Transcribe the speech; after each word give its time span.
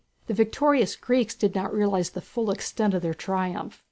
The 0.25 0.33
victorious 0.33 0.95
Greeks 0.95 1.35
did 1.35 1.53
not 1.53 1.71
realize 1.71 2.09
the 2.09 2.21
full 2.21 2.49
extent 2.49 2.95
of 2.95 3.03
their 3.03 3.13
triumph. 3.13 3.79